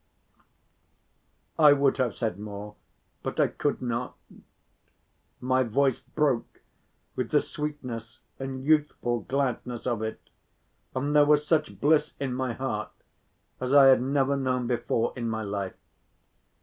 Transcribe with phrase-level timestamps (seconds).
[1.59, 2.73] I would have said more
[3.21, 4.17] but I could not;
[5.39, 6.61] my voice broke
[7.15, 10.31] with the sweetness and youthful gladness of it,
[10.95, 12.89] and there was such bliss in my heart
[13.59, 15.75] as I had never known before in my life.